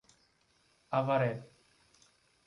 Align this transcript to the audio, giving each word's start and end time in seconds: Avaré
Avaré 0.99 1.33